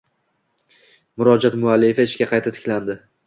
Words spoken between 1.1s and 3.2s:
Murojaat muallifi ishga qayta tiklanding